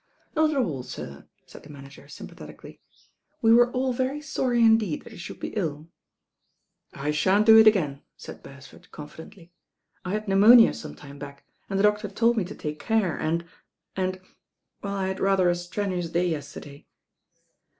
[0.35, 2.79] "Not at all, sir," said the manager sympatheti THE MEETING
[3.41, 5.39] WITH THE RAIN GIRL 156 cally, "we were all very sorry indeed that you should
[5.39, 5.89] be m/'
[6.91, 9.51] "I shan't do it again," said Beresford confidently.
[10.03, 13.45] "I had pneumonia some time back, and the doctor told me to take care, and—
[13.95, 14.19] and—
[14.83, 16.87] ^well, I had rather a strenuous day yesterday."